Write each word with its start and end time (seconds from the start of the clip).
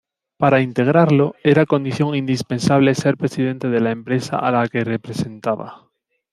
Para 0.37 0.61
integrarlo 0.61 1.35
era 1.43 1.67
condición 1.67 2.15
indispensable 2.15 2.95
ser 2.95 3.17
presidente 3.17 3.69
de 3.69 3.81
la 3.81 3.91
empresa 3.91 4.39
a 4.39 4.49
la 4.49 4.67
que 4.67 4.83
representaba. 4.83 5.91